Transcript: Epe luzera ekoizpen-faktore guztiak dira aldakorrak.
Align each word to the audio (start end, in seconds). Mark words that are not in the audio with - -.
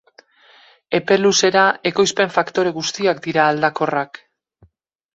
Epe 0.99 1.17
luzera 1.19 1.67
ekoizpen-faktore 1.91 2.75
guztiak 2.81 3.25
dira 3.29 3.49
aldakorrak. 3.53 4.25